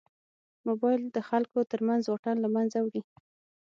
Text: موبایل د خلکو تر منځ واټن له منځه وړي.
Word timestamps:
موبایل 0.67 1.01
د 1.15 1.17
خلکو 1.29 1.59
تر 1.71 1.79
منځ 1.87 2.01
واټن 2.07 2.35
له 2.41 2.49
منځه 2.55 2.77
وړي. 2.85 3.01